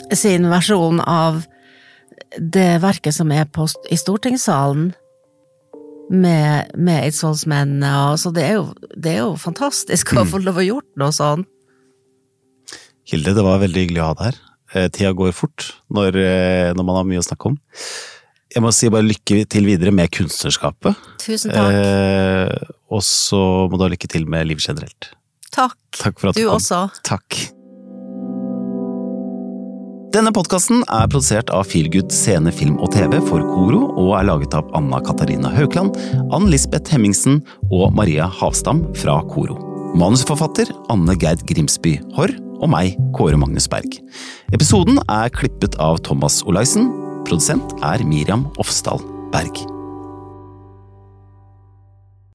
sin 0.09 0.47
versjon 0.49 0.97
av 1.05 1.43
det 2.33 2.79
verket 2.81 3.13
som 3.13 3.29
er 3.29 3.45
på, 3.45 3.67
i 3.93 3.97
stortingssalen 3.99 4.87
med, 6.09 6.71
med 6.75 7.05
eidsvollsmennene, 7.05 7.91
og 8.11 8.17
så 8.19 8.31
det 8.35 8.43
er 8.49 8.55
jo, 8.59 8.65
det 8.97 9.13
er 9.13 9.19
jo 9.23 9.35
fantastisk 9.39 10.13
å 10.19 10.25
få 10.27 10.41
lov 10.43 10.57
å 10.59 10.65
gjort 10.65 10.89
noe 10.99 11.11
sånt. 11.15 11.47
Hilde, 13.11 13.33
det 13.35 13.43
var 13.43 13.59
veldig 13.61 13.83
hyggelig 13.85 14.01
å 14.03 14.09
ha 14.11 14.15
deg 14.17 14.25
her. 14.31 14.39
Eh, 14.73 14.87
Tida 14.93 15.11
går 15.17 15.33
fort 15.35 15.69
når, 15.91 16.15
eh, 16.21 16.71
når 16.77 16.85
man 16.87 16.95
har 16.99 17.07
mye 17.09 17.19
å 17.19 17.25
snakke 17.27 17.49
om. 17.51 17.57
Jeg 18.51 18.63
må 18.63 18.71
si 18.75 18.89
bare 18.91 19.07
lykke 19.07 19.45
til 19.51 19.65
videre 19.67 19.91
med 19.95 20.11
kunstnerskapet. 20.11 20.95
Tusen 21.23 21.51
takk. 21.55 21.71
Eh, 21.75 22.69
og 22.91 23.03
så 23.07 23.39
må 23.71 23.79
du 23.79 23.85
ha 23.85 23.91
lykke 23.91 24.09
til 24.11 24.27
med 24.27 24.47
livet 24.47 24.63
generelt. 24.67 25.11
takk. 25.51 25.75
Takk 25.99 26.19
for 26.19 26.29
at 26.31 26.35
du, 26.35 26.43
Du 26.43 26.47
kom. 26.47 26.59
også. 26.59 26.81
Takk. 27.07 27.39
Denne 30.11 30.33
podkasten 30.35 30.81
er 30.91 31.05
produsert 31.07 31.47
av 31.55 31.69
Feelgood 31.71 32.11
scene, 32.11 32.51
film 32.51 32.75
og 32.83 32.89
TV 32.91 33.13
for 33.29 33.39
Koro, 33.47 33.85
og 33.95 34.09
er 34.17 34.25
laget 34.27 34.57
av 34.57 34.67
Anna 34.75 34.99
Katarina 34.99 35.47
Haukland, 35.55 35.95
Ann 36.35 36.49
Lisbeth 36.51 36.91
Hemmingsen 36.91 37.39
og 37.71 37.93
Maria 37.95 38.27
Havstam 38.27 38.83
fra 38.99 39.21
Koro. 39.31 39.55
Manusforfatter 39.95 40.73
Anne 40.91 41.15
Gerd 41.15 41.45
Grimsby 41.47 41.95
Haarr 42.17 42.35
og 42.59 42.73
meg, 42.73 42.99
Kåre 43.15 43.39
Magnus 43.39 43.71
Berg. 43.71 44.01
Episoden 44.51 44.99
er 45.07 45.31
klippet 45.31 45.79
av 45.79 46.03
Thomas 46.03 46.41
Olaisen. 46.43 46.91
Produsent 47.23 47.77
er 47.79 48.03
Miriam 48.03 48.49
Ofsdal 48.59 48.99
Berg. 49.31 49.63